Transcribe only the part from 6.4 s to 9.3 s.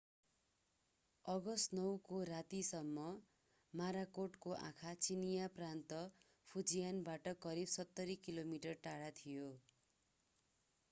फुजियानबाट करिव सत्तरी किलोमिटर टाढा